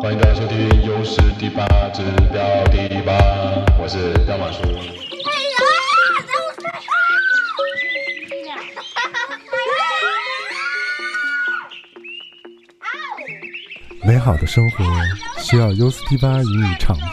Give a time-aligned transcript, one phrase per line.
[0.00, 3.14] 欢迎大家收听优势第八指标第八，
[3.80, 4.60] 我是彪马叔。
[14.04, 14.84] 美好的生活
[15.38, 17.08] 需要 U 四 T 八与你常伴。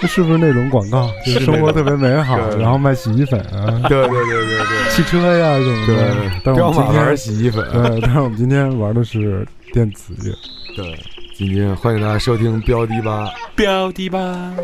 [0.00, 1.10] 这 是不是那种广告？
[1.26, 6.14] 就是生活特别美好，对然后卖洗衣粉啊、对对对对对汽车呀什么的。
[6.14, 7.68] 对，但是我们今彪马玩天洗衣粉。
[7.72, 10.34] 对，但是我们今天玩的是电子乐。
[10.76, 10.98] 对，
[11.34, 13.30] 今天欢迎大家收听标题吧。
[13.54, 14.54] 标的吧。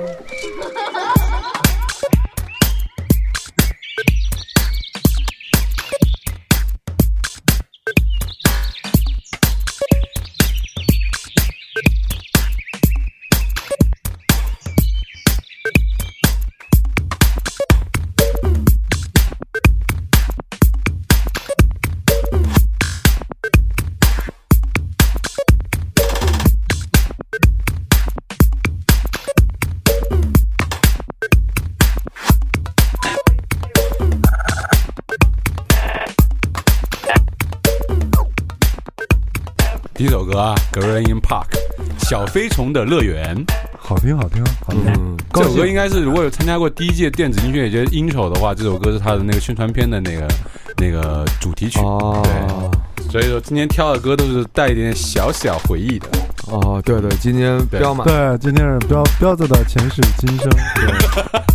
[42.37, 43.35] 飞虫的乐园。
[43.79, 44.83] 好听，好听，好听。
[44.89, 50.29] 嗯，这首歌应该是如果有参加过第一届电子音乐节 intro 的话，这首歌是他的那个宣传片的那个
[50.77, 51.79] 那个主题曲。
[51.79, 56.09] 哦对，所以说今天挑的歌都是带一点小小回忆的。
[56.49, 60.51] 哦，对对，今天对彪马对，今天是彪彪子的前世今生。
[60.51, 61.41] 对，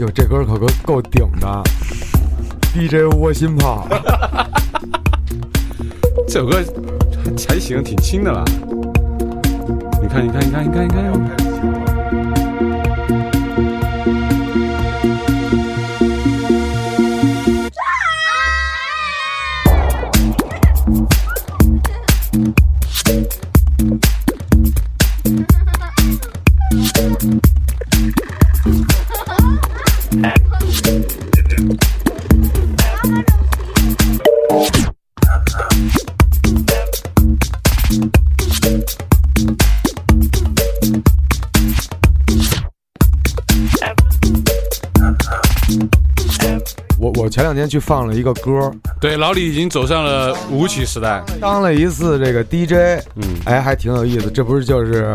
[0.00, 1.62] 哟，这歌可够够顶的
[2.72, 3.86] ，DJ 窝心炮。
[6.26, 6.56] 这首歌
[7.46, 8.42] 还行，挺轻的了。
[10.00, 11.89] 你看，你看，你看，你看，你看。
[47.60, 51.22] 我我前两天去放了一个歌，对，老李已经走上了舞曲时代。
[51.40, 54.30] 当了一次这个 DJ，嗯，哎，还挺有意思。
[54.30, 55.14] 这不是就是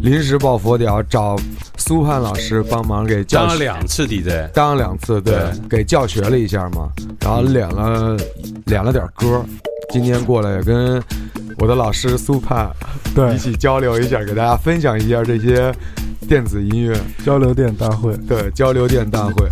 [0.00, 1.36] 临时抱佛脚，找
[1.76, 4.52] 苏盼老师帮忙给教学，了两次 DJ。
[4.52, 5.34] 当了两次，对，
[5.68, 6.88] 给教学了一下嘛，
[7.20, 8.16] 然后练了
[8.66, 9.44] 练了点歌。
[9.90, 11.00] 今天过来跟
[11.58, 12.68] 我的老师苏盼
[13.14, 15.72] 对一，起交流一下，给大家分享一下这些
[16.28, 18.16] 电子音乐，交流电大会。
[18.28, 19.48] 对，交流电大会。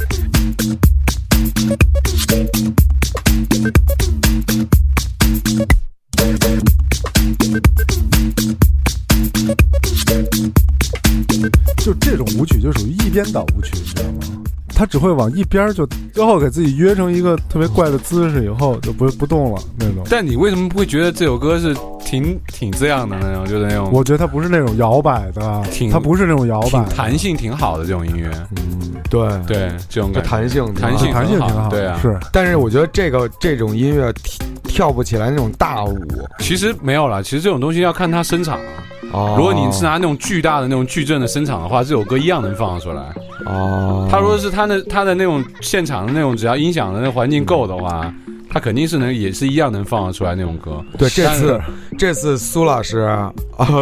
[13.15, 14.41] 就属于一边倒舞曲，你知道吗？
[14.77, 20.05] 他只会往一边儿就，最后给自己约成一个特别怪的姿势，以后就不不动了那种。
[20.11, 21.73] 但你为什么不会觉得这首歌是
[22.05, 28.29] 挺挺这样的那种，就是那种我觉得它不是那种摇摆的挺，它不是那种摇摆，弹性挺好的这种音乐？
[28.57, 30.25] 嗯，对，对，这种感。
[30.25, 35.97] 弹性弹性弹性挺好好，对啊是但是我觉得这个这种音乐跳跳不起来那种大舞。
[36.41, 38.83] 其实没有啦，其实这种东西要看他声场啊。
[39.12, 43.15] 哦如果你是拿那种巨大的那种矩阵的声场的话，这首歌一样能放得出来。
[43.47, 48.13] 哦，他如果是他的他的那种现场的那种，只要音响的那环境够的话，
[48.51, 50.84] 他肯定是能也是一样能放得出来那种歌。
[50.99, 51.61] 对这但是次
[51.97, 53.33] 这次苏老师啊，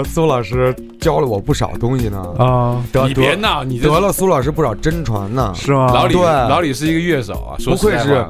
[0.05, 2.21] 苏老师教了我不少东西呢。
[2.39, 5.51] 啊，得你别闹，你得了苏老师不少真传呢。
[5.57, 5.87] 是吗？
[5.95, 8.23] 老李对老李是一个乐手啊，说不愧是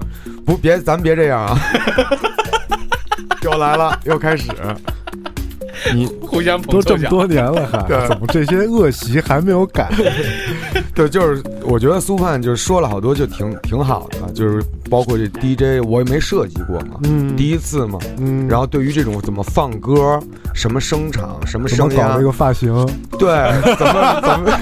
[0.47, 1.59] 不别咱别这样啊！
[3.43, 4.49] 又来了，又开始。
[5.93, 6.73] 你互相捧。
[6.75, 9.91] 都这么多年了，还对怎么这些恶习还没有改？
[10.95, 17.99] 对，就是我觉得苏盼就是说了好多，就挺挺好的，就是包括这 DJ 我也没设计过嘛，嗯，第一次嘛。
[18.19, 20.21] 嗯，然后对于这种怎么放歌、
[20.55, 22.87] 什么声场、什么声压怎么搞这，个发型？
[23.19, 23.29] 对，
[23.77, 24.53] 怎么怎么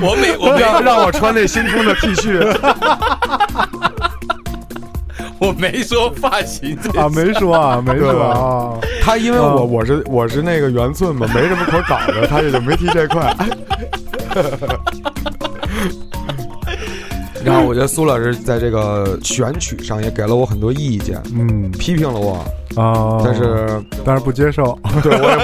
[0.00, 2.38] 我每我让没让我穿那新出的 T 恤，
[5.46, 9.54] 我没说发型啊，没说啊，没说对啊，他因为啊。
[9.54, 13.34] 我我是我是那个圆寸嘛，没什么可搞的， 他也就没提这块。
[17.44, 22.42] 然后我觉得苏老师在这个选曲上也给了我很多意见，嗯，批评了我，
[22.80, 23.68] 啊，但是
[24.02, 25.42] 但是不接受，对我也不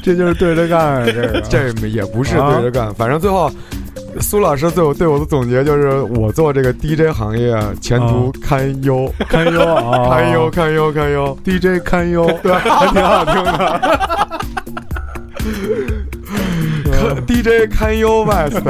[0.02, 1.42] 这就是对着干，这个。
[1.42, 3.50] 这也不是啊对着干，反正最后。
[4.20, 11.38] 苏老师对我对我的总结就是，我做这个 DJ 行业前途堪忧，堪忧啊，堪忧，堪忧，堪忧。
[11.44, 14.38] ，DJ 堪忧，对， 还挺好听的。
[16.90, 18.60] 堪 DJ 堪忧 West，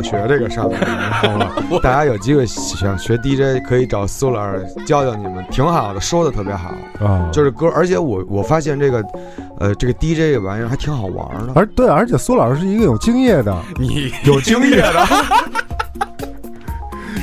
[0.00, 0.84] 教学这个上面，你
[1.20, 1.50] 知道吗？
[1.82, 6.74] 大家有机会想学 DJ，可以找苏老师教教你们，挺好的，说的特别好。
[7.04, 9.04] 啊，就是歌，而且我我发现这个，
[9.58, 15.06] 呃，这个 DJ 这玩意儿还挺好玩的，而对，而且苏老师是一个有经验的， 你有经验的。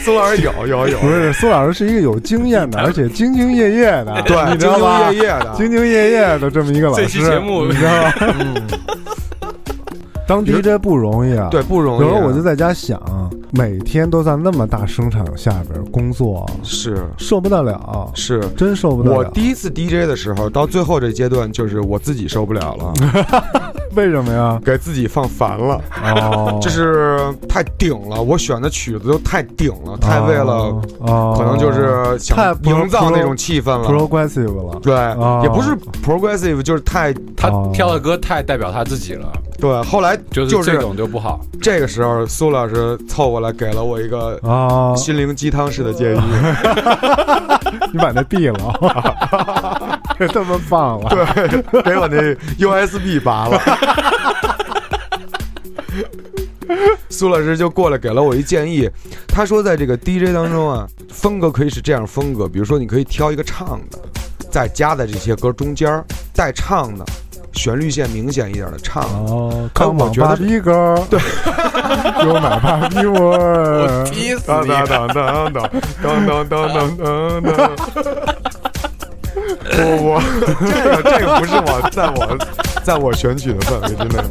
[0.04, 5.10] 苏老师有有有，不是苏老师是一个有经验的，而且兢兢业业的，对，你知道吧？
[5.12, 8.14] 兢兢业业的，兢兢业业的这么一个老师，这期节目你知道吧？
[10.28, 12.02] 当 DJ 不容易啊，对，不容易。
[12.02, 13.02] 有时候我就在家想，
[13.52, 19.18] 每天都在那么大声场下边工作，是受不得了，是，真受不得了。
[19.18, 22.94] 我第一次 DJ 的时候，到最后这阶段，就是我自己受不了了，
[23.98, 24.60] 为什么呀？
[24.64, 25.82] 给自己放烦了，
[26.14, 28.22] 哦， 就是太顶了。
[28.22, 33.90] 我选的曲子都太顶了，太为了，哦，可能就是想太营造那种气氛了。
[33.90, 34.80] progressive 了。
[34.84, 39.82] 对哦，也不是 progressive，就是太他哦挑的歌太代表他自己了，对。
[39.82, 41.40] 后来就是就是这种就不好。
[41.60, 46.20] 这个时候，苏老师凑过来给了我一个啊，心灵鸡汤式的建议。
[47.92, 48.58] 你把那毙了，
[49.77, 49.77] 这
[50.34, 51.10] 他妈棒了。
[51.36, 53.62] 对，给我那 USB 拔了。
[57.10, 58.90] 苏老师就过来给了我一建议，
[59.28, 63.98] 他说在这个 DJ 当中啊，风格可以是这样风格，比如说你可以挑一个唱的，
[64.52, 66.04] 再加在这些歌中间儿
[66.36, 67.06] 带唱的，
[67.54, 69.04] 旋律线明显一点的唱。
[69.04, 71.20] 哦，看网我觉得吧逼歌，对，
[72.28, 74.04] 有买吧逼味儿。
[74.06, 74.68] 踢死当你！
[74.68, 75.70] 当当当当
[76.04, 77.72] 当当当当当。
[79.70, 80.22] 我我，
[80.60, 82.20] 这个这个不是我在我
[82.84, 84.24] 在我选取的范围之内。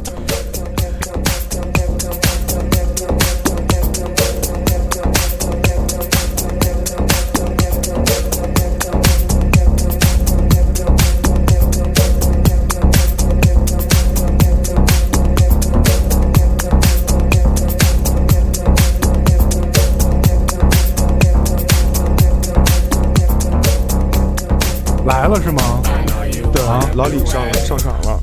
[26.97, 28.19] 老李上上场了。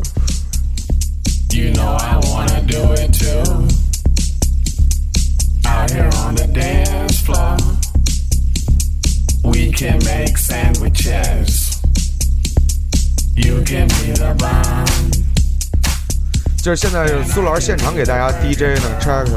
[1.51, 3.69] You know I wanna do it too.
[5.65, 7.57] Out here on the dance floor,
[9.45, 11.79] we can make sandwiches.
[13.37, 15.13] You can be the bomb,
[16.61, 19.29] 就是现在苏老师现场给大家 DJ 呢，track，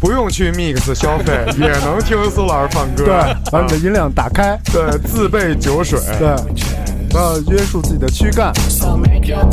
[0.00, 3.04] 不用去 mix 消费，也能听苏老师放歌。
[3.04, 6.00] 对，把你的音量打开，对，自备酒水。
[6.18, 6.34] 对，
[7.10, 8.54] 不要约束自己的躯干。
[8.68, 9.50] So make your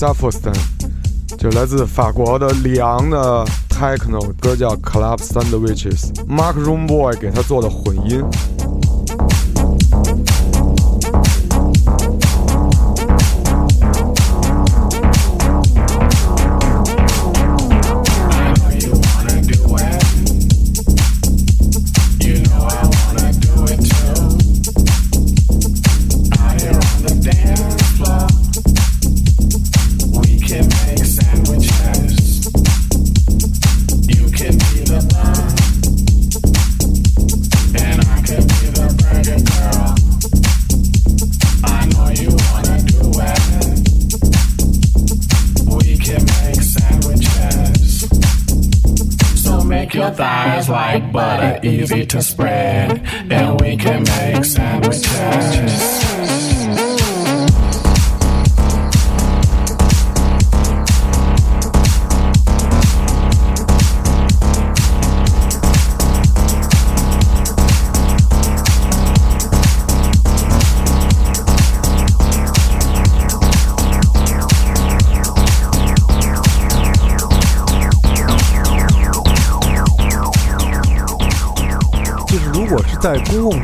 [0.00, 0.54] safostan
[1.36, 8.24] 就来自法国的里昂的 techno 歌叫 Club Sandwiches，Mark Roomboy 给他做的混音。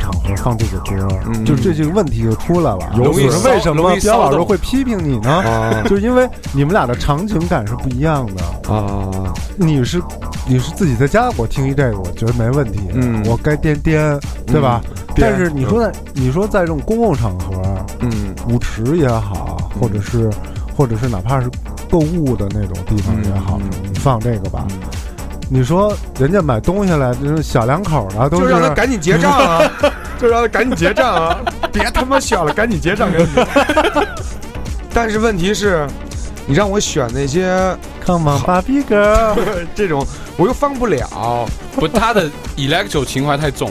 [0.07, 1.05] 场合放这个歌，
[1.43, 2.89] 就这这个问题就出来了。
[2.95, 5.29] 容易就是为什么骚容易彪老师会批评你呢？
[5.29, 8.73] 啊就是因为你们俩的场景感是不一样的。
[8.73, 10.01] 啊，你是
[10.47, 12.79] 你是自己在家，我听一这个，我觉得没问题。
[12.93, 14.81] 嗯我该颠颠，对吧？
[15.13, 17.61] 颠但是你说在你说在这种公共场合，
[17.99, 20.29] 嗯舞池也好，或者是
[20.73, 21.49] 或者是哪怕是
[21.89, 23.59] 购物的那种地方也好，
[23.91, 24.65] 你放这个吧。
[25.49, 29.71] 你说人家买东西来，就是小两口的，都就让他赶紧结账啊，
[30.19, 31.39] 就让他赶紧结账啊，
[31.71, 33.45] 别他妈选了，赶紧结账，赶紧。
[34.93, 35.87] 但是问题是，
[36.45, 39.35] 你让我选那些 Come on, Barbie girl，
[39.73, 41.47] 这种，我又放不了。
[41.75, 43.69] 不，他的 electro 情怀太重，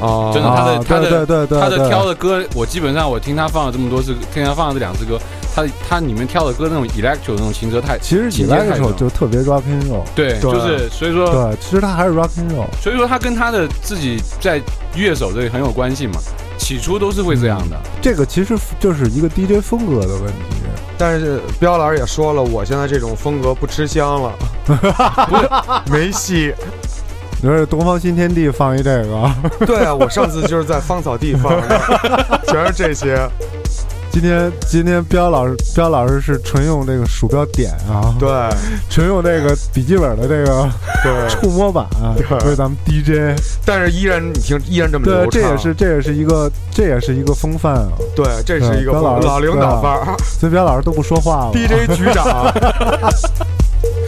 [0.00, 5.18] 啊真的，他的啊他的对对对对他的挑的歌，我基本上我听他放了这么多次，听他放了这两次歌，
[5.56, 12.66] 他他里面跳的歌那种 electro 那种情歌太，其实 electro 重就特别 rock and roll，对，对就是所以说对，其实他还是 rock and roll。
[12.82, 14.60] 所以说他跟他的自己在
[14.94, 16.20] 乐手这里很有关系嘛，
[16.58, 20.56] 起初都是会这样的，这个其实就是一个 DJ 风格的问题。
[20.98, 24.32] 但是彪老师也说了，我现在这种风格不吃香了，
[24.66, 25.48] 不是
[25.90, 26.52] 没戏。
[27.42, 29.30] 你说东方新天地放一这个，
[29.66, 33.26] 对啊，我上次就是在芳草地放的， 全是这些。
[34.18, 38.26] 今天今天彪老师彪老师是纯用这个鼠标点啊，对
[38.88, 40.66] 纯用这个笔记本的这个
[41.04, 43.38] 对， 触摸板啊对为咱们 DJ。
[43.66, 45.50] 但是依然你听，依然这么流对，畅。
[45.50, 47.88] 这也是这也是一个这也是一个风范啊。
[48.14, 50.16] 对，这是一个彪老老领导范儿。
[50.24, 51.52] 所以彪老师都不说话了。
[51.52, 52.50] DJ 局长，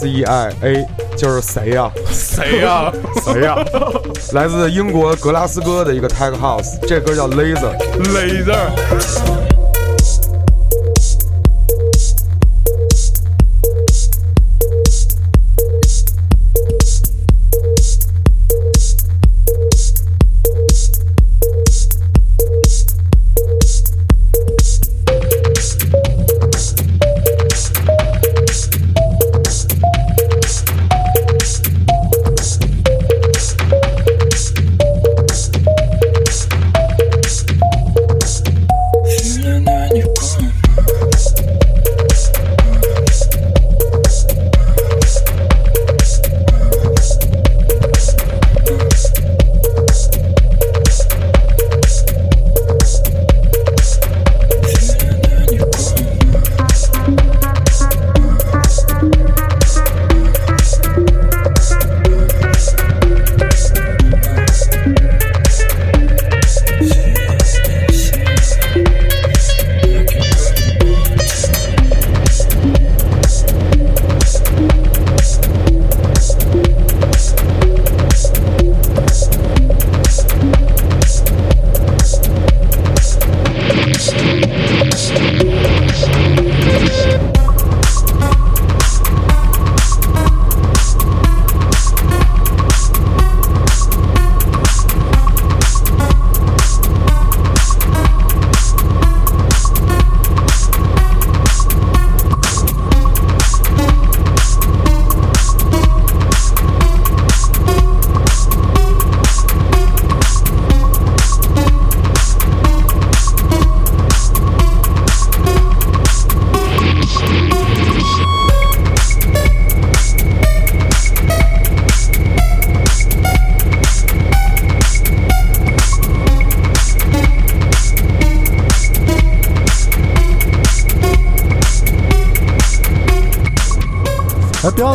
[0.00, 2.90] S E I A，就是谁呀、谁呀？
[3.22, 3.54] 谁呀、
[4.32, 7.76] 来自英国格拉斯哥的一个 tech house，这歌叫 Laser。
[8.04, 9.49] Laser。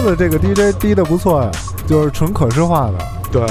[0.10, 1.52] 子这个 DJ 低的不错呀，
[1.88, 2.94] 就是纯可视化的，
[3.32, 3.46] 对，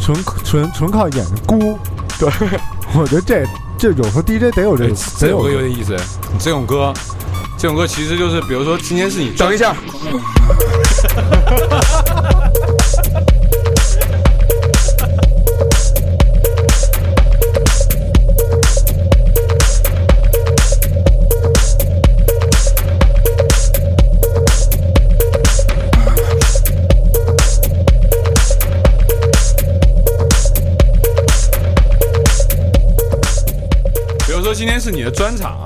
[0.00, 1.78] 纯纯纯靠眼睛估。
[2.18, 2.28] 对，
[2.94, 3.44] 我觉得这
[3.76, 5.96] 这有时候 DJ 得有这个，得有这首歌有点意思。
[6.38, 6.92] 这种歌，
[7.58, 9.74] 这种歌其实就是，比如说今天是你等一下，
[34.84, 35.58] 是你的专场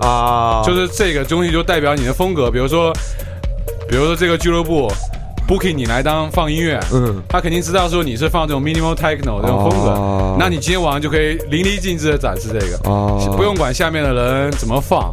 [0.00, 2.50] 啊，啊，就是这个东西就代表你的风格。
[2.50, 2.90] 比如说，
[3.86, 4.90] 比如说这个俱乐部
[5.46, 13.34] booking 你来当放音乐，嗯，他肯定知道说你是放这种 minimal techno 这种风格，哦那你今天晚上就可以淋漓尽致的展示这个，哦。
[13.36, 15.12] 不用管下面的人怎么放，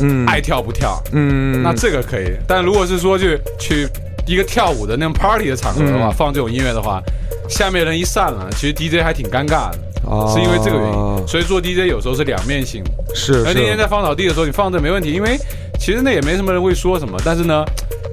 [0.00, 0.26] 嗯。
[0.26, 2.36] 爱跳不跳，嗯，那这个可以。
[2.46, 3.88] 但如果是说去去
[4.26, 6.12] 一个跳舞的那种 party 的场合的话，嗯。
[6.12, 7.02] 放这种音乐的话，
[7.48, 9.78] 下面人一散了，其实 DJ 还挺尴尬的。
[10.08, 12.82] 哦是因为这个原因，所以做 DJ 有时候是两面性。
[13.14, 15.38] 是是而那天在芳草地的时候，你放这没问题，因为
[15.78, 17.64] 其实那也没什么人会说什么，但是呢，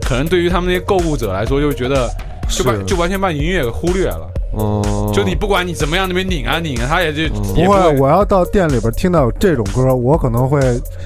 [0.01, 2.09] 可能对于他们那些购物者来说，就觉得
[2.49, 4.29] 就把就完全把你音乐给忽略了。
[4.55, 7.99] 哦，就你不管你怎么样那边拧啊拧啊，他也就不会，也会。
[7.99, 10.59] 我要到店里边听到有这种歌，我可能会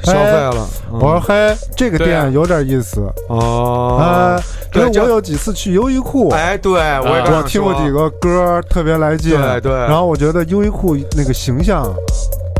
[0.04, 1.00] 消费哎了，嗯。
[1.00, 3.98] 我说嘿，这个对啊店有点意思，哦。
[4.00, 4.44] 哎，
[4.76, 9.72] 因为我有几次去优衣库，哎，对我也啊刚我听过几个歌特别来劲，对对。
[9.72, 11.92] 然后我觉得优衣库那个形象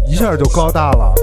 [0.08, 1.14] 一下就高大了。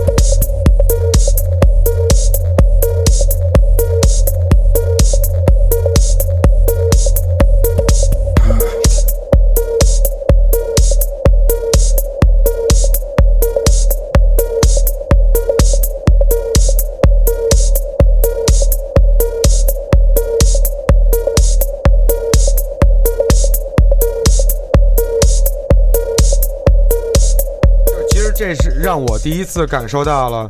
[28.38, 30.49] 这是让我第一次感受到了，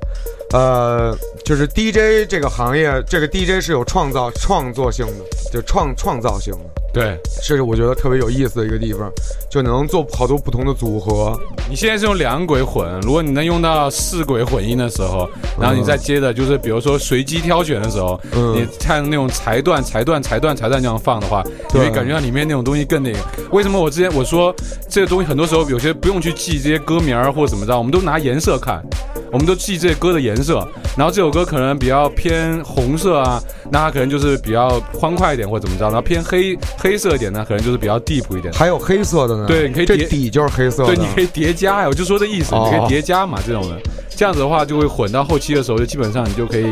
[0.53, 6.59] 呃，就是 DJ 这个行业，这个 DJ 是有创造创作性的，就创创造性的，
[6.97, 9.13] 对这是我觉得特别有意思的一个地方，
[9.51, 11.39] 就能做好多不同的组合。
[11.69, 15.29] 你现在是用两轨混，如果你能用到四轨混音的时候，
[15.61, 23.19] 然后你再接着就是比如说随机挑选的时候，嗯你看那种裁断、裁断、裁断、裁断这样放的话，你会感觉到里面那种东西更那个。
[23.51, 24.55] 为什么我之前我说
[24.89, 28.83] 这个东西很多时候有些不用去记这些歌名儿或者怎么着，我们都拿颜色看，
[29.31, 30.67] 我们都记这些歌的颜色。
[30.97, 33.39] 然后这首歌可能比较偏红色啊，
[33.71, 35.85] 那它可能就是比较欢快一点或者怎么着。
[35.85, 38.53] 然后偏黑黑色一点呢，可能就是比较 deep 一点。
[38.53, 43.81] 还有黑色的呢，对你可以叠这底就是黑色的，对，你可以叠加呀，我就说这意思，哦你可以叠加嘛，这种的，
[44.15, 46.67] 这样子的话就会混到后期的时候，就基本上你就可以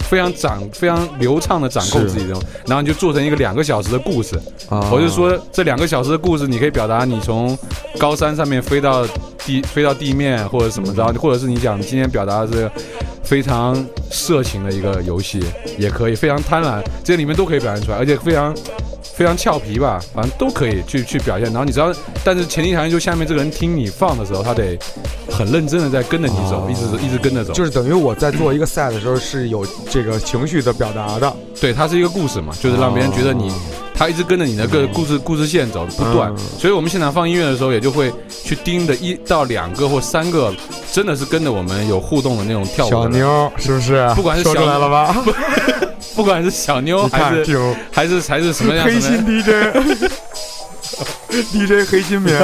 [0.00, 4.34] 非常掌非常流畅的掌控自己这种，然后你就做成一个两个小时的故事。
[4.68, 7.56] 啊我就说这两个小时的故事，你可以表达你从
[7.98, 9.06] 高山上面飞到
[9.44, 12.70] 地飞到地面，或者怎么着，或者是你讲今天表达的是
[13.22, 13.74] 非常
[14.10, 15.44] 色情的一个游戏，
[15.78, 18.54] 也可以非常贪婪，这里面都可以表现出来，而且非常。
[19.14, 21.44] 非常俏皮吧，反正都可以去去表现。
[21.46, 21.92] 然后你知道，
[22.24, 24.78] 但是前提条件就下面这个人听你放的时候，他得
[25.30, 27.52] 很认真的在跟着你走，哦一直一直跟着走。
[27.52, 33.52] 就是等于我在做一个赛的时候是有这个情绪的表达的，对，它是一个故事嘛，就是让别人觉得你，
[33.96, 36.30] 他一直跟着你的个故事故事线走不断。
[36.30, 38.12] 嗯所以我们现场放音乐的时候，也就会
[38.44, 40.52] 去盯着一到两个或三个，
[40.92, 43.08] 真的是跟着我们有互动的那种跳舞的小。
[43.08, 44.10] 妞是不是？
[44.16, 45.16] 不管是小说出来了吧？
[46.16, 49.72] 不管是小妞还是还是还是什么样黑什么心样
[51.52, 52.38] DJ，DJ 黑心棉。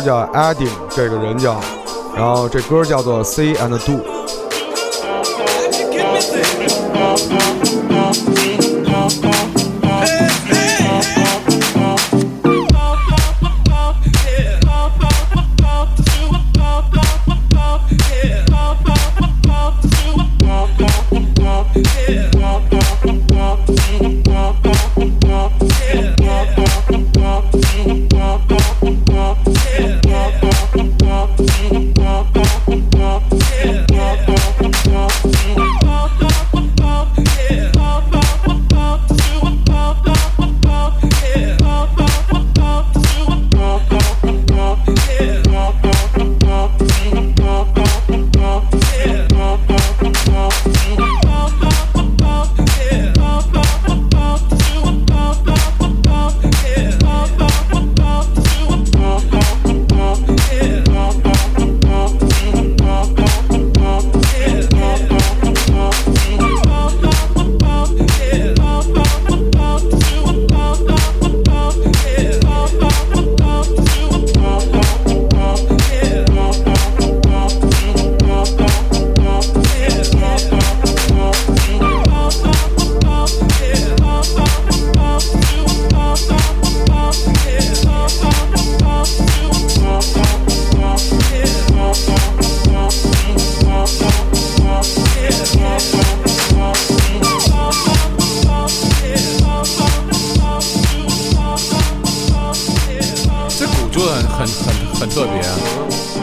[0.00, 1.60] 叫 Adding，这个人叫，
[2.14, 4.17] 然后这歌叫做 Say and Do。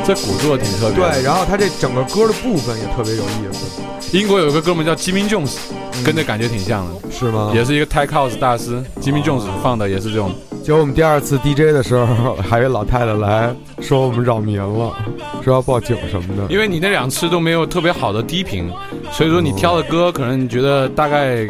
[0.05, 1.11] 这鼓做的挺特别的。
[1.11, 5.55] 对，然后他这整个歌的部分也特别有意思，英国有个哥们叫 Jimmy Jones，
[6.05, 7.51] 跟这感觉挺像的，是吗？
[7.55, 8.83] 也是一个 Tech House 大师。
[9.01, 10.31] Jimmy Jones 放的也是这种，
[10.63, 14.93] 结果我们第二次 DJ 的时候，还有老太太来说我们扰民了，
[15.43, 16.53] 说要报警什么的。
[16.53, 18.69] 因为你那两次都没有特别好的低频，
[19.11, 21.47] 所以说你挑的歌可能你觉得大概，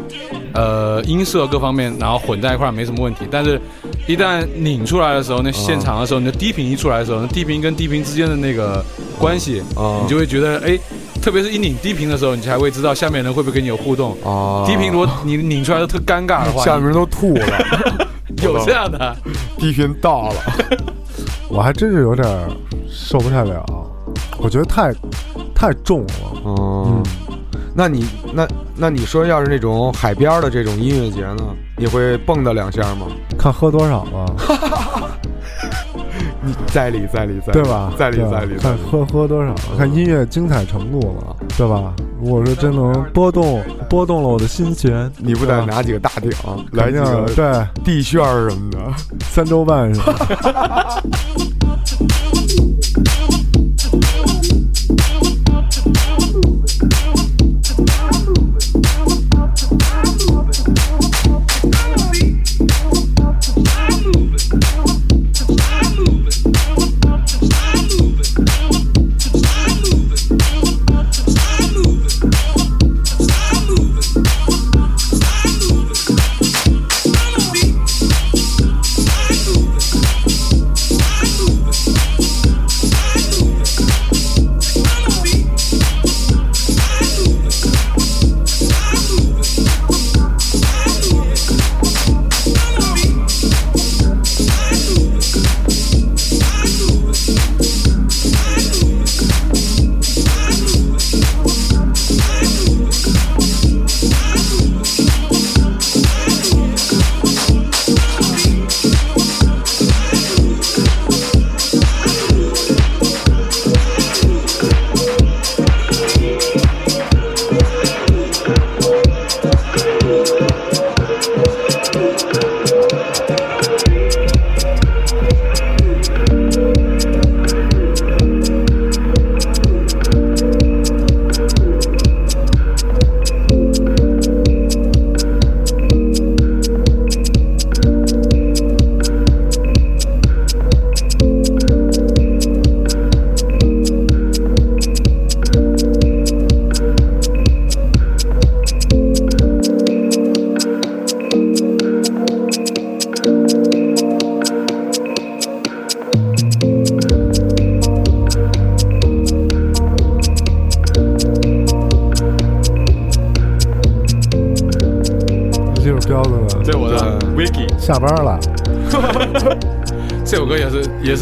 [0.54, 3.60] 呃，音色各方面，然后混在一块儿没什么问题，但是。
[4.08, 8.84] 一旦拧出来的时候，那现场的时候，你的低频一出来的时候，那低频跟低频之间的那个
[9.18, 10.78] 关系，啊你就会觉得，哎，
[11.22, 14.16] 特别是一拧低频的时候，你才会知道下面人会不会跟你有互动。
[14.24, 17.48] 啊低频如果你拧出来的特尴尬的话，下面人都吐了，
[18.44, 19.16] 有这样的，
[19.58, 20.36] 低频到了。
[21.50, 22.28] 我还真是有点
[22.90, 23.64] 受不太了，
[24.38, 24.94] 我觉得太
[25.54, 26.42] 太重了。
[26.46, 27.04] 嗯，
[27.74, 31.44] 那你那那你说，要是那种海边的这种音乐节呢，
[31.78, 33.08] 你会蹦跶两下吗？
[33.38, 34.26] 看喝多少吧，
[36.42, 37.92] 你在理在理在理对吧？
[37.98, 38.56] 在理在理。
[38.58, 41.94] 看喝喝多少，看音乐精彩程度了，对吧？
[42.22, 46.32] 如果说真能拨动拨动了我的心弦，你不得拿几个大鼎，
[46.72, 48.80] 来几肯定个对地旋什么的？
[49.26, 51.02] 三周半是吧？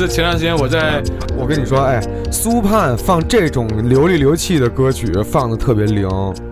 [0.03, 1.01] 是前段时间我在
[1.37, 6.05] 我跟你说，哎，苏盼放这种流里流气的歌曲放的特别灵。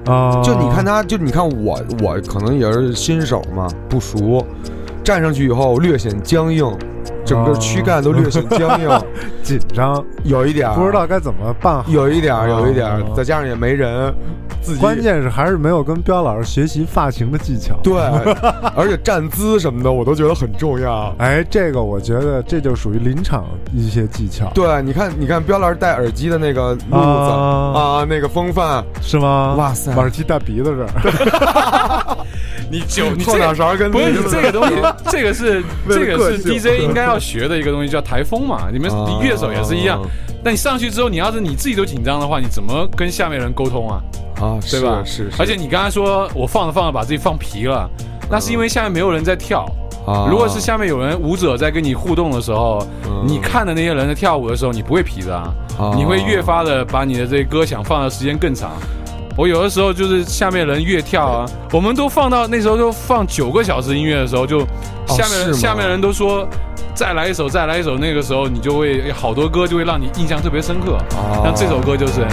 [0.06, 4.46] 啊，就你看他，就你看我，我可能也是新手嘛，不熟，
[5.04, 6.66] 站上去以后略显僵硬，
[7.26, 8.90] 整个躯干都略显僵硬，
[9.44, 11.86] 紧张，有一点不知道该怎么办好。
[11.90, 14.14] 有一点，有一点再加上也没人，
[14.62, 17.76] 自己关键是还是没有跟彪老师学习发型的技巧。
[17.84, 17.94] 对，
[18.76, 21.14] 而且站姿什么的我都觉得很重要。
[21.20, 29.56] 哎，这个我觉得这就属于临场一些技巧，对，你看，你看，彪老师戴耳机的那个路子啊啊，那个风范，是吗？
[29.58, 32.18] 哇塞耳机戴鼻子这儿
[32.72, 34.76] 你酒你后这个脑勺跟不是你这个东西，
[35.12, 38.70] 这个是这个是 DJ 应该要学的一个东西，叫台风嘛。
[38.72, 38.90] 你们
[39.22, 40.02] 乐手也是一样，
[40.42, 44.02] 那你上去之后，你要是你自己都紧张的话，你怎么跟下面人沟通啊？
[44.42, 45.02] 啊，对吧？
[45.06, 47.90] 是是，而且你刚才说我放着放着把自己放皮了，
[48.30, 49.66] 那是因为下面没有人在跳。
[50.04, 58.72] 啊如果是下面有人舞者在跟你互动的时候，嗯你看的那些人在跳舞的时候，你不会皮的啊，啊你会越发的把你的这歌想放的时间更长。
[59.38, 64.62] 我有的时候就是下面人越跳啊，我们都放到那时候都放九个小时音乐的时候，就
[65.08, 66.48] 下面人、下面人都说
[66.96, 70.96] 再来一首再来一首，那个时候你就会好多歌就会让你印象特别深刻。
[71.16, 72.26] 啊像这首歌就是。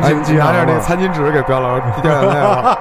[0.00, 0.78] 哎，群情激拿点那。
[0.80, 2.78] 餐巾纸给彪老师掉眼泪了。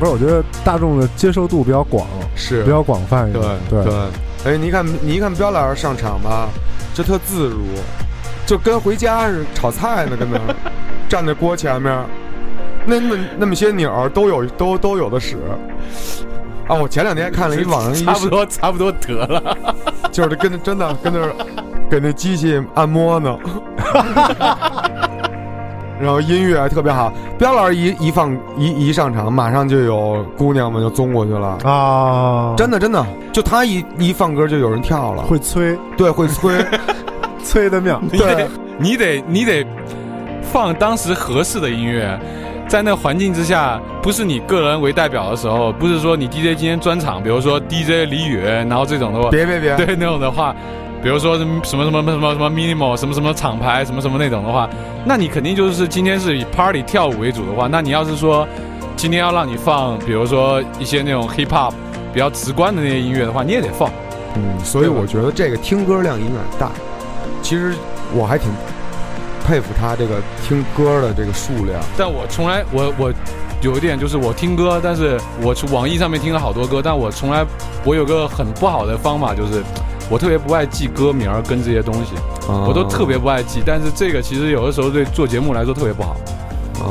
[0.00, 3.58] 歌，我觉得大众的接受度比较广，是比较广泛一对点。
[3.68, 3.94] 对对，
[4.44, 6.48] 哎，你看你一看彪老师上场吧，
[6.94, 7.60] 就特自如，
[8.46, 10.56] 就跟回家似的炒菜呢，跟那儿
[11.08, 11.94] 站在锅前面，
[12.86, 15.36] 那那那么些钮儿都有都都有的使。
[16.66, 19.56] 啊，我前两天看了一网上一差不多差不多得了。
[20.12, 21.32] 就是跟着真的跟那儿
[21.88, 23.38] 给那机器按摩呢，
[26.00, 27.12] 然后音乐还特别好。
[27.38, 36.54] 彪老师一一放一一上场，马上就有姑娘们就综过去了，啊，真的真的，就他一一放歌就有人跳了，会催，对会催，
[37.44, 38.00] 催的妙。
[38.10, 39.66] 你得你得你得
[40.42, 42.18] 放当时合适的音乐，
[42.66, 50.54] 在那环境之下，不是你个人为代表的时候，不是说你 DJ 今天专场，比如说 DJ 李宇，然后这种的话，别别别，对那种的话，
[51.02, 54.68] 比如说什么什么什么什么什么 minimal 什么什么厂牌什么什么那种的话，
[55.04, 58.46] 那你肯定就是今天是以 party 跳舞为主的话，那你要是说
[58.96, 61.72] 今天要让你放，比如说一些那种 hip hop
[62.12, 63.90] 比较直观的那些音乐的话，你也得放。
[64.36, 66.70] 嗯，所以我觉得这个听歌量有点大。
[67.42, 67.74] 其实
[68.12, 68.50] 我还挺
[69.46, 71.80] 佩服他这个听歌的这个数量。
[71.96, 73.12] 但我从来我我
[73.62, 77.44] 有一点就是我听歌，但是我去网易上面听了好多歌，但我从来
[77.84, 79.62] 我有个很不好的方法，就是
[80.10, 82.14] 我特别不爱记歌名儿跟这些东西，
[82.48, 83.62] 哦我都特别不爱记。
[83.64, 86.16] 但是这个其实有的时候对做节目来说特别不好，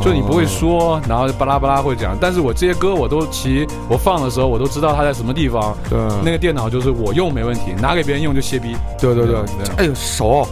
[0.02, 2.18] 就你不会说，然后巴拉巴拉会讲。
[2.20, 8.76] 但是我这些歌我都其实我放的时候我都知道它在什么地方，对那个电脑就是我用没问题，拿给别人用就歇逼。
[9.00, 10.48] 对对对对，哎呦熟，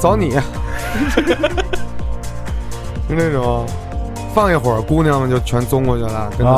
[0.00, 0.30] 找你，
[3.08, 3.64] 就那种
[4.34, 6.52] 放一会儿，姑娘们就全综过去了，跟那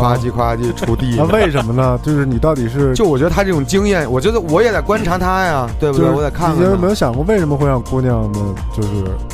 [0.00, 1.24] 夸叽夸叽锄地 那。
[1.26, 1.98] 为什么呢？
[2.02, 6.06] 就是你到底是 就我觉得他这种经验，我觉得我也得观察他呀，对不对？
[6.06, 6.86] 就是我得看看你有没。
[6.86, 8.88] 有想过为什么会让姑娘们就是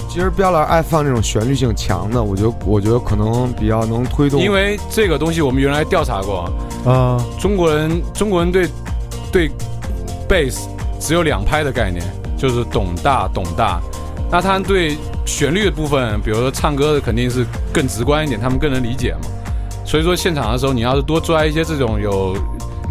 [0.08, 4.40] 其实彪老师爱放这种旋律性强的，我觉得我觉得可能比较能推动。
[4.40, 6.48] 因为这个东西我们原来调查过，
[6.86, 8.68] 啊中国人中国人对
[9.32, 9.50] 对
[10.28, 10.66] bass
[11.00, 12.04] 只有两拍的概念，
[12.36, 13.80] 就是懂大懂大。
[14.30, 19.20] 那他对旋律的部分，比如说唱歌的肯定是更直观一点，他们更能理解嘛。
[19.84, 22.36] 所以说现场的时候，你要是多抓一些这种有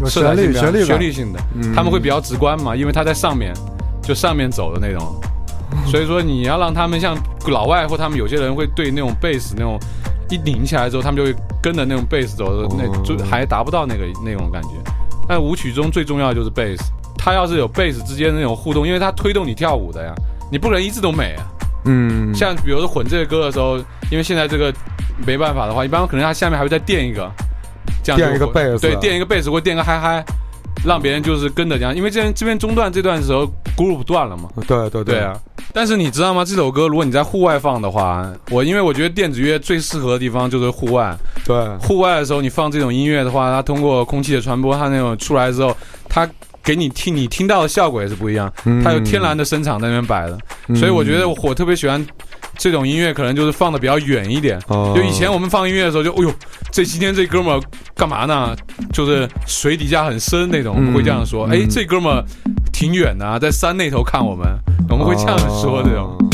[0.00, 3.54] 有旋律旋律旋律性的，嗯他们会比较直观嘛，因为他在上面，
[4.02, 5.14] 就上面走的那种。
[5.86, 7.14] 所以说你要让他们像
[7.48, 9.78] 老外或他们有些人会对那种贝斯那种
[10.30, 14.70] 一拧起来之后，他们就会跟着那种贝斯走的，那哦就还达不到那个那种感觉。
[15.28, 16.84] 但舞曲中最重要的就是贝斯，
[17.18, 20.14] 它要是有贝斯之间的那种互动，因为它推动你跳舞的呀，
[20.50, 21.44] 你不可能一直都美啊。
[21.84, 23.78] 嗯，像比如说混这个歌的时候，
[24.10, 24.72] 因为现在这个
[25.26, 27.30] 没办法的话，一般可能它下面还会再垫一个，
[28.02, 30.24] 这样就垫一个会贝斯对，垫一个贝斯或垫个嗨嗨，
[30.84, 33.46] 让别人就是跟着这样，因为这边这边中段这段时候
[33.76, 34.50] group 断了嘛。
[34.66, 35.38] 对对对，啊，
[35.72, 36.44] 但是你知道吗？
[36.44, 41.16] 这首歌如果你在户外放的话，我因为我觉得电子乐最适合的地方就是户外。
[41.46, 45.74] 对，户外的时候你放这种音乐的话，它通过空气的传播，它那种出来之后，
[46.08, 46.28] 它
[46.62, 48.52] 给你听你听到的效果也是不一样。
[48.64, 50.38] 嗯它有天然的声场在那边摆的，
[50.76, 52.04] 所以我觉得我特别喜欢
[52.56, 54.60] 这种音乐，可能就是放的比较远一点。
[54.68, 56.32] 哦就以前我们放音乐的时候就，哎呦，
[56.70, 57.60] 这今天这哥们儿
[57.94, 58.54] 干嘛呢？
[58.92, 61.46] 就是水底下很深那种，我们会这样说。
[61.48, 62.24] 嗯哎，这哥们儿
[62.72, 64.46] 挺远的啊，在山那头看我们，
[64.90, 66.04] 我们会这样说这种。
[66.04, 66.27] 哦这是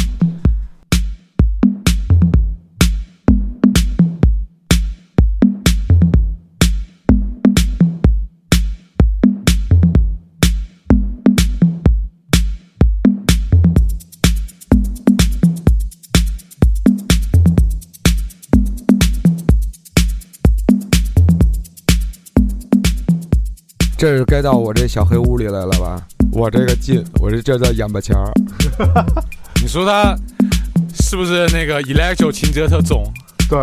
[24.35, 26.05] 该到我这小黑屋里来了吧？
[26.33, 28.33] 我这个近，我这这叫眼巴前儿。
[29.63, 30.13] 你说他
[30.93, 33.05] 是不是那个 electro 情节特重？
[33.49, 33.61] 对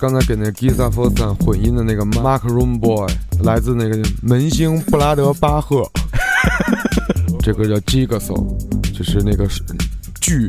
[0.00, 3.06] 刚才给那 Giza f o s a n 混音的那个 Mark Room Boy，
[3.42, 5.86] 来自那个门兴布拉德巴赫。
[7.44, 8.42] 这歌叫 Jigsaw，
[8.96, 9.46] 就是那个
[10.18, 10.48] 锯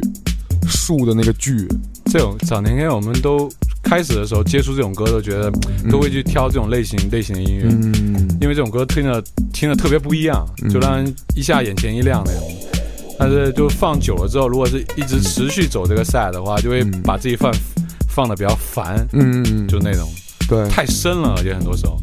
[0.70, 1.68] 树的那个锯。
[2.06, 3.52] 这种早年间我们都
[3.84, 5.52] 开始的时候接触这种歌，都觉得
[5.90, 9.22] 都会去挑这种类型类型的音乐，嗯因为这种歌听着
[9.52, 12.44] 听着特别不一样，嗯就让人一下眼前一亮那种。
[13.20, 17.52] 但是就放久了之后，如果是一直持续走这个赛的话，就会嗯把自己放
[18.12, 20.08] 放的比较烦，嗯嗯，就那种
[20.48, 21.98] 对，太深了，而且很多时候。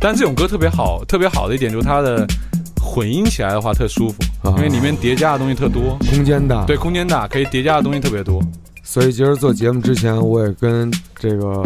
[0.00, 2.26] 但这种歌特别好，特别好的一点就是它的
[2.82, 4.16] 混音起来的话特舒服，
[4.48, 6.64] 啊因为里面叠加的东西特多，空间大。
[6.64, 8.42] 对，空间大，可以叠加的东西特别多。
[8.82, 11.62] 所以今儿做节目之前，我也跟这个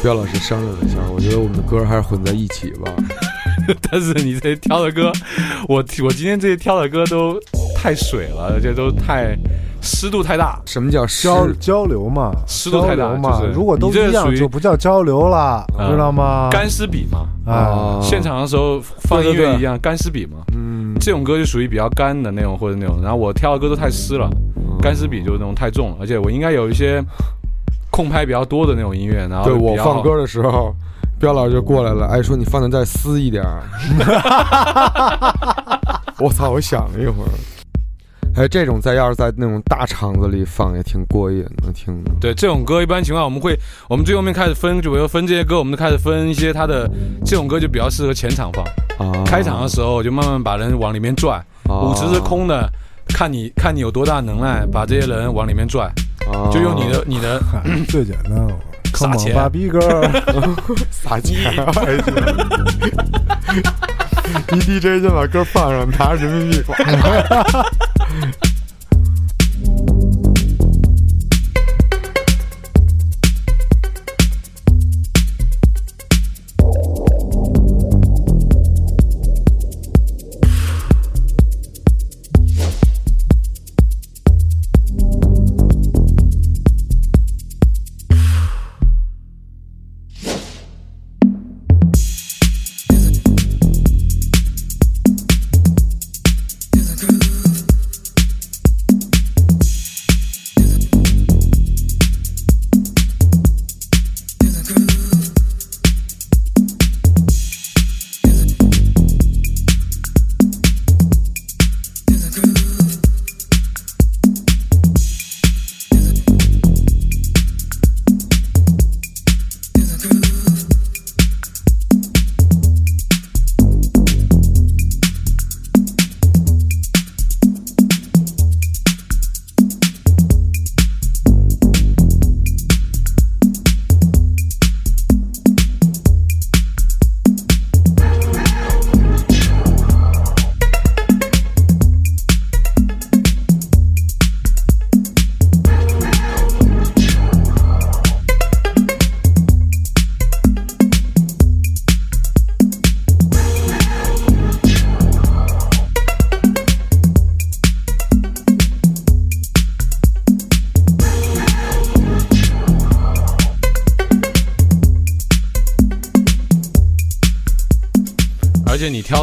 [0.00, 2.92] 彪老师商量了一下，我觉得我们的歌还是混在一起吧。
[3.90, 5.12] 但是你这挑的歌，
[5.68, 7.38] 我我今天这些挑的歌都
[7.76, 9.36] 太水了，而且都太
[9.80, 10.60] 湿度太大。
[10.66, 11.28] 什么叫湿？
[11.28, 16.48] 交交流嘛，湿度太大交流嘛就是，如果都这属于一样就不叫交流了，嗯知道吗？
[16.50, 20.38] 干湿比嘛，啊，现场的时候放音乐一样，干湿比嘛。
[20.54, 24.28] 嗯，这种歌就属于比较干的那种或者那种，然后我挑的歌都太湿了，
[24.80, 27.02] 干湿比就是那种太重了，而且我应该有一些
[27.90, 30.74] 空拍比较多的那种音乐，然后对我放歌的时候，
[31.18, 33.62] 彪老师就过来了，哎，说你放的再撕一点儿。
[36.20, 36.50] 我操！
[36.50, 37.30] 我想了一会儿，
[38.40, 42.10] 哎，这种在要是在那种大场子里放也挺过瘾的，听的。
[42.18, 43.54] 对这种歌，一般情况我们会，
[43.86, 46.90] 我们最后面开始分，就比如分这些歌，我们就开始分一些它的
[47.22, 48.64] 这种歌就比较适合前场放，
[49.06, 51.36] 啊，开场的时候就慢慢把人往里面拽，
[51.68, 52.66] 啊舞池是空的，
[53.08, 55.84] 看你看你有多大能耐，把这些人往里面拽，
[56.32, 57.38] 啊就用你的你的
[57.90, 58.58] 最简单了。
[58.94, 60.10] 撒钱芭比 girl，
[60.90, 61.36] 撒钱，
[61.74, 62.14] 还行。
[64.52, 66.62] 一 DJ 就把歌放上，拿着人民币。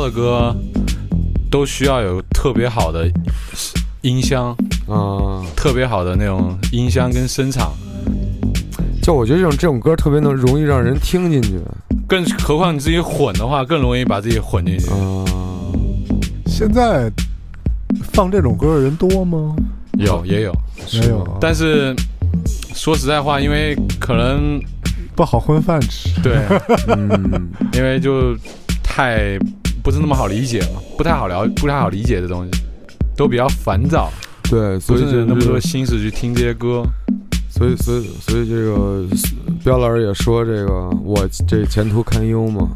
[0.08, 0.56] 的歌
[1.52, 3.10] 都需要有特别好的
[4.02, 4.56] 音箱，
[4.88, 7.74] 嗯，特别好的那种音箱跟声场，
[9.02, 11.60] 就我觉得这种这种歌特别能容易让人听进去
[12.08, 14.88] 更何况你自己混的话，更容易把自己混进去。
[14.94, 15.26] 嗯。
[16.46, 17.12] 现在
[18.14, 19.56] 放这种歌的人多吗？
[19.98, 20.54] 有也有，
[21.02, 21.94] 没有啊，但是
[22.74, 24.60] 说实在话，因为可能
[25.16, 26.10] 不好混饭吃。
[26.22, 26.38] 对，
[26.88, 28.36] 嗯，因为就
[28.84, 29.38] 太
[29.88, 32.52] 不是那么好理解嘛，不太好聊，不太好理解的东西，
[33.16, 34.12] 都比较烦躁，
[34.44, 36.84] 对，所以就是那么多心思去听这些歌。
[37.50, 39.06] 所以所以所以这个
[39.64, 42.68] 彪老师也说这个我这前途堪忧嘛。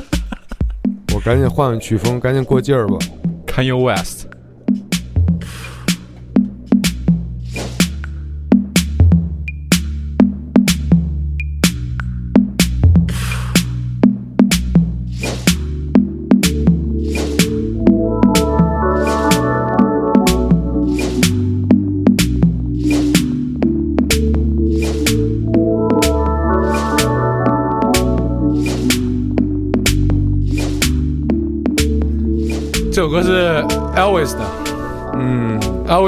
[1.14, 2.98] 我赶紧换换曲风，赶紧过劲儿吧。
[3.46, 4.26] Kanye West，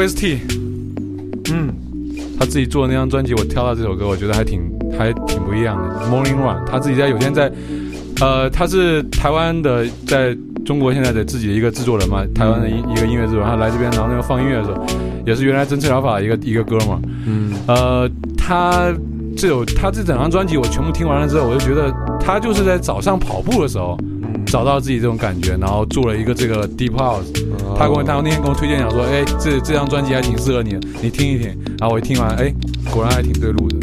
[0.06, 0.40] 是 Elvis 的
[1.52, 1.74] 嗯
[2.38, 4.60] 他自己做的那张专辑，我挑到这首歌，我觉得还挺
[4.96, 6.06] 还挺不一样的。
[6.06, 7.50] Morning Run，他自己在有天在，
[8.20, 14.86] 呃，他是台湾的，在中国现在的自己的一个制作人嘛，台湾的一一个音乐制作人，他来这边然后那个放音乐的时候，
[15.26, 17.52] 也是原来侦测疗法一个一个哥们儿，嗯。
[17.66, 18.94] 呃，他
[19.36, 24.17] 这首他这整张专辑我全部听完了之后，我就觉得他就是在早上跑步的时候嗯，
[24.50, 27.26] 找到自己这种感觉，然后做了一个这个 Deep House。
[27.76, 31.48] 他跟我他那天跟我推荐讲说，哎，这这张专辑还挺适合你的，你听一听。
[31.78, 32.52] 然后我一听完，哎，
[32.90, 33.77] 果然还挺对路的。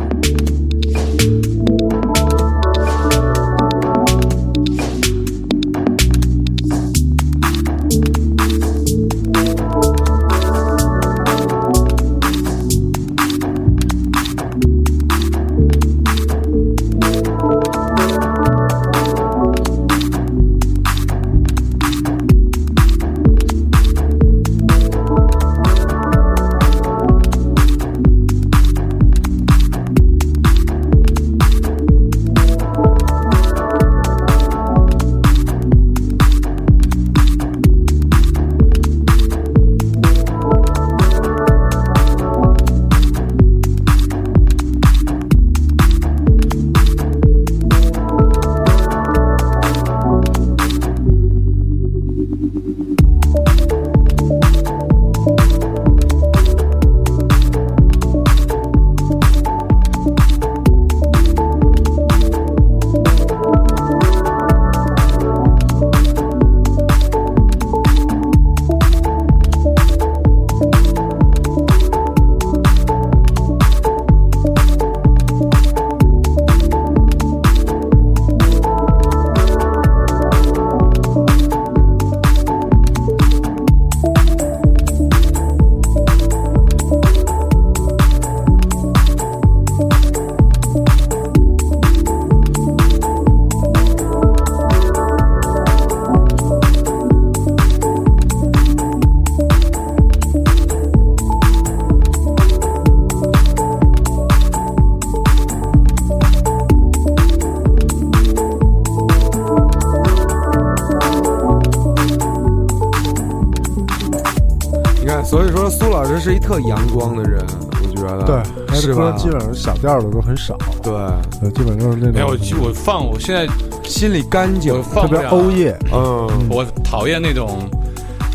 [116.05, 117.43] 老师是一特阳光的人，
[117.81, 118.35] 我觉得对，
[118.67, 123.51] 他是吧的歌基本上小调的都很少，对，呃，基本都是那没有，我种我放，我现在
[123.83, 127.67] 心里干净我，放特别不了欧耶，嗯我讨厌那种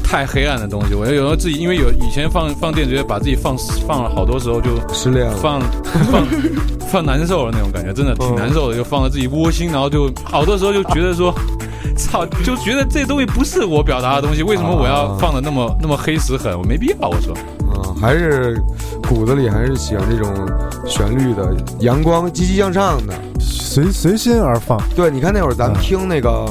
[0.02, 0.94] 太黑暗的东西。
[0.94, 3.56] 我有时候自己，因为有以前放放电子乐，把自己放
[3.86, 5.60] 放了好多时候就失恋了，放
[6.10, 6.26] 放
[6.90, 11.32] 放难受了那种感觉，真的挺难受的，就放了自己窝心，然后就好多时候就觉得说。
[11.96, 16.56] 操，就觉得这东西不是我表达的东西，为什么我要放的那么那么黑死狠？
[16.58, 17.36] 我没必要，我说。
[17.74, 18.62] 嗯，还是
[19.08, 20.32] 骨子里还是喜欢这种
[20.86, 23.14] 旋律的阳光、积极向上的。
[23.38, 24.80] 随随心而放。
[24.96, 26.44] 对，你看那会儿咱们嗯听那个，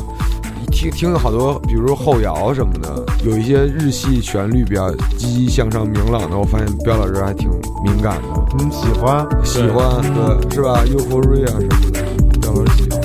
[0.72, 7.49] 听听好多，比如说后摇什么的，有一些日系旋律比较积极向上、明朗的，我发现彪老师还挺
[7.84, 12.98] 敏感的，嗯，喜欢，喜欢，对，是吧？Euphoria 什么的，彪老师喜欢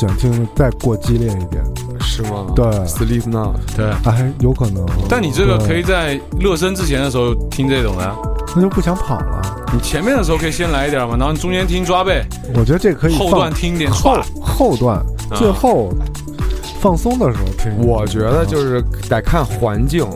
[0.00, 1.62] 喜欢听的再过激烈一点。
[2.00, 2.46] 是吗？
[2.56, 4.86] 对，Sleep Now，对，还，有可能。
[5.10, 8.16] 但你这个可以在热身之前的时候听这种的啊，
[8.56, 9.66] 那就不想跑了。
[9.74, 12.24] 你前面的时候可以先来一点嘛，然后中间听抓背，
[12.54, 14.16] 我觉得这可以放后段听一点后。
[14.40, 15.92] 后段啊最后
[16.80, 17.86] 放松的时候听。
[17.86, 20.06] 我觉得就是得看环境。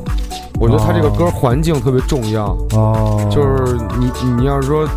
[0.59, 4.89] 我觉得他这个歌环境特别重要，哦，就是你你要是说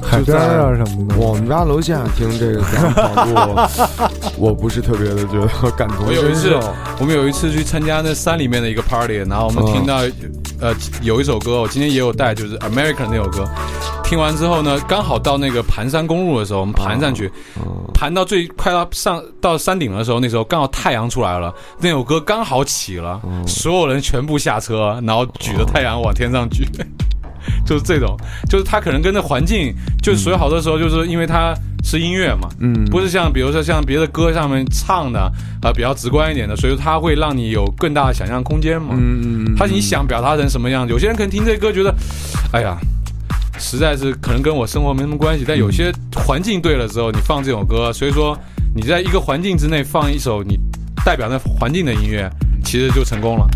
[0.00, 1.16] 海边啊什么的。
[1.18, 3.34] 我们家楼下听这个跑步，
[4.38, 6.74] 我不是特别的觉得感同我有一次身受。
[7.00, 9.96] 我们有一次去参加那山里面的一个 party，然后我们嗯听到、
[10.60, 13.46] 呃有一首歌，我今天也有带，就是 American 那首歌。
[14.04, 17.30] 听完之后呢，刚好到那个盘山公路的时候，我们盘上去，
[17.92, 26.64] 盘到最快到上到山顶的时候，那时候刚好太阳出来了，那首歌刚好起了，所有人全部下车，然后举着太阳往天上举。
[27.66, 28.16] 就是这种，
[28.48, 31.54] 就是他可能跟着环境，就是所以好多时候就是因为它
[31.84, 35.30] 是音乐嘛，嗯，不是像比如说像别的歌上面唱的啊、
[35.64, 38.88] 呃比较直观一点的，所以说它会让你有更大的想象空间嘛。
[38.92, 40.92] 嗯嗯嗯，他你想表达成什么样子？
[40.92, 41.94] 有些人可能听这歌觉得，
[42.52, 42.76] 哎呀，
[43.58, 45.44] 实在是可能跟我生活没什么关系。
[45.46, 48.36] 但有些环境对了之后，你放这首歌，所以说
[48.74, 50.58] 你在一个环境之内放一首你
[51.04, 52.28] 代表那环境的音乐，
[52.64, 53.46] 其实就成功了。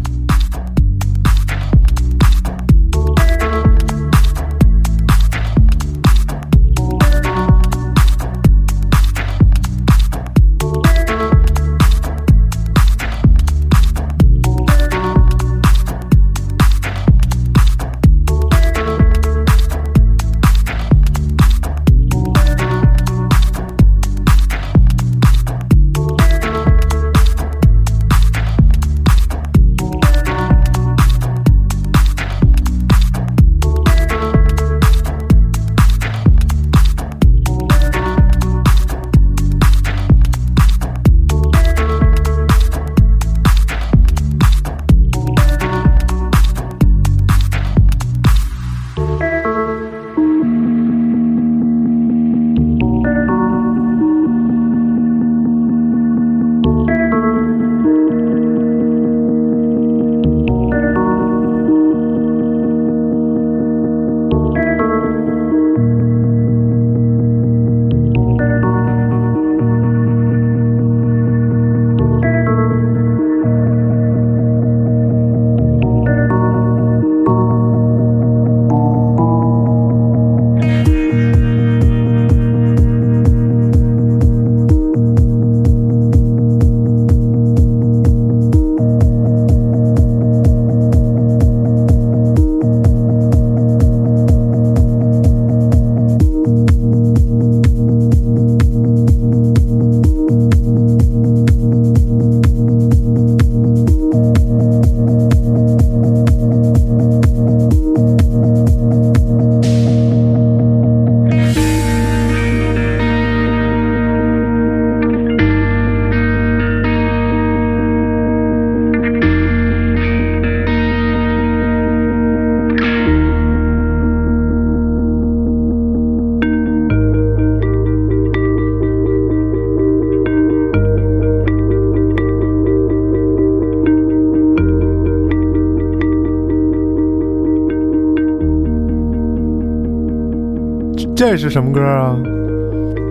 [141.30, 142.18] 这是什么歌啊？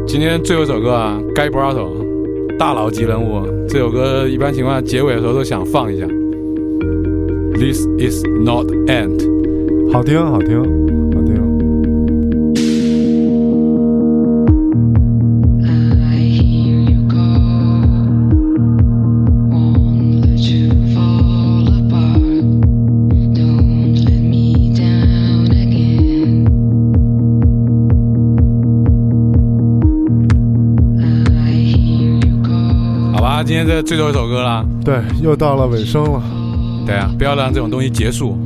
[0.06, 1.88] 今天最后一首歌啊，Guy Brato，
[2.58, 3.48] 大佬级人物。
[3.70, 6.06] 这首歌一般情况下结尾的时候都想放一下。
[7.54, 9.22] This is not end。
[9.94, 10.89] 好听，好听。
[33.60, 34.66] 天这最后一首歌了。
[34.86, 36.22] 对，又到了尾声了，
[36.86, 38.38] 对啊，不要让这种东西结束。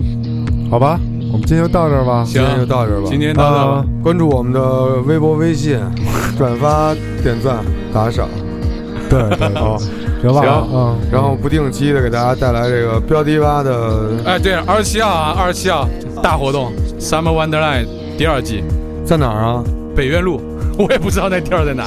[0.72, 1.00] 好吧，
[1.32, 2.24] 我们今天就到这儿吧。
[2.26, 3.08] 今天就到这儿吧。
[3.10, 3.86] 今天到这儿吧啊。
[4.02, 5.80] 关注我们的微博、微信，
[6.38, 8.28] 转发、点赞、打赏，
[9.10, 9.78] 对对好
[10.22, 15.88] 对，行吧，行嗯，然后不定期的给大家带来这个标题吧的，哎，对，二十七号啊，二十七号
[16.24, 17.86] 大活动，Summer Wonderland
[18.18, 18.64] 第二季，
[19.06, 19.64] 在哪儿啊？
[19.96, 20.42] 北苑路，
[20.76, 21.86] 我也不知道那地儿在哪。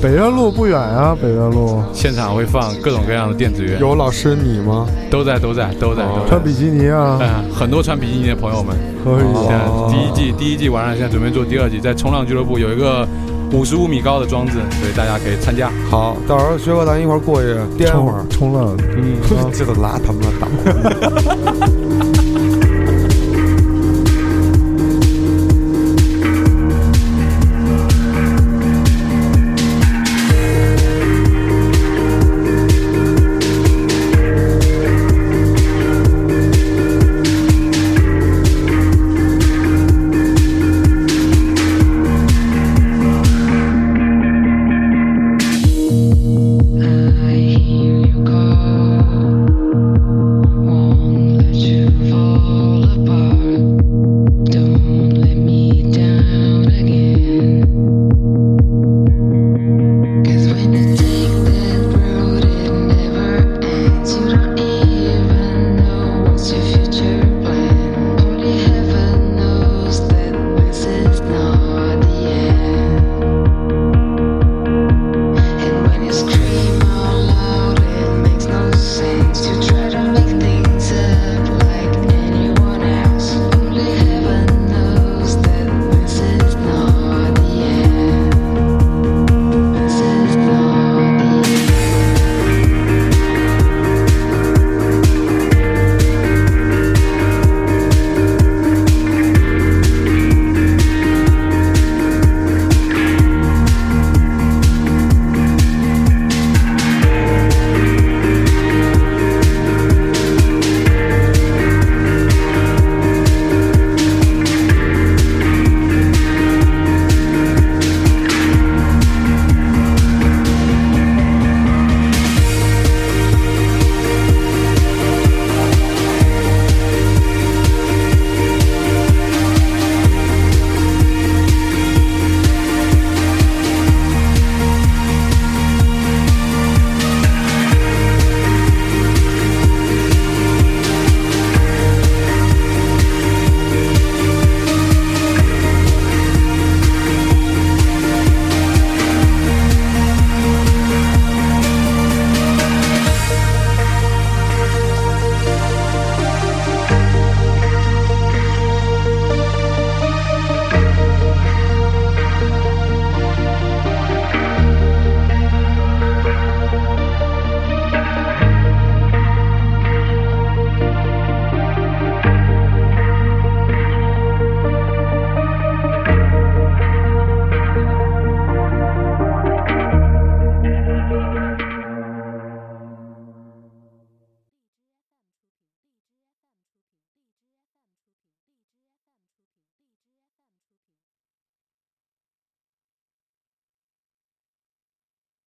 [0.00, 4.86] 北苑路不远啊，北苑路现场会放各种各样的电子乐，有老师你吗？
[5.10, 6.28] 都在都在都在哦都在。
[6.28, 13.04] 穿比基尼啊，嗯，很多穿比基尼的朋友们，可以现在哦第一季第一季完了，现在准备做第二季，在冲浪俱乐部有一个
[13.52, 15.68] 五十五米高的装置，所以大家可以参加。
[15.90, 18.24] 好，到时候学哥咱一块儿过去颠会儿。
[18.30, 19.16] 冲浪，嗯，
[19.52, 20.46] 这个拉他妈倒。